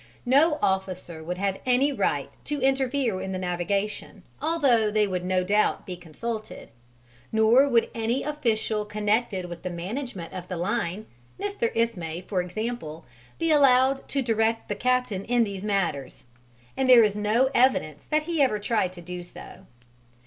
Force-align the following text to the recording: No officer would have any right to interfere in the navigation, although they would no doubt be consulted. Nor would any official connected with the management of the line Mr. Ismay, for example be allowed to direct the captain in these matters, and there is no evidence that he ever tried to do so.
No 0.25 0.57
officer 0.63 1.23
would 1.23 1.37
have 1.37 1.59
any 1.63 1.91
right 1.91 2.31
to 2.45 2.59
interfere 2.59 3.21
in 3.21 3.33
the 3.33 3.37
navigation, 3.37 4.23
although 4.41 4.89
they 4.89 5.05
would 5.05 5.23
no 5.23 5.43
doubt 5.43 5.85
be 5.85 5.95
consulted. 5.95 6.71
Nor 7.31 7.69
would 7.69 7.91
any 7.93 8.23
official 8.23 8.83
connected 8.83 9.45
with 9.45 9.61
the 9.61 9.69
management 9.69 10.33
of 10.33 10.47
the 10.47 10.57
line 10.57 11.05
Mr. 11.39 11.71
Ismay, 11.75 12.21
for 12.21 12.41
example 12.41 13.05
be 13.37 13.51
allowed 13.51 14.07
to 14.07 14.23
direct 14.23 14.69
the 14.69 14.75
captain 14.75 15.23
in 15.25 15.43
these 15.43 15.63
matters, 15.63 16.25
and 16.75 16.89
there 16.89 17.03
is 17.03 17.15
no 17.15 17.51
evidence 17.53 18.03
that 18.09 18.23
he 18.23 18.41
ever 18.41 18.57
tried 18.57 18.93
to 18.93 19.01
do 19.01 19.21
so. 19.21 19.67